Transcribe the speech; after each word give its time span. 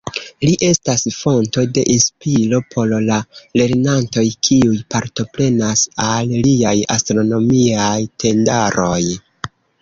Li 0.45 0.51
estas 0.67 1.01
fonto 1.15 1.65
de 1.73 1.83
inspiro 1.95 2.59
por 2.75 2.93
la 3.09 3.17
lernantoj, 3.61 4.23
kiuj 4.47 4.79
partoprenas 4.95 5.85
al 6.07 6.33
liaj 6.49 6.73
Astronomiaj 6.97 7.93
Tendaroj. 8.25 8.99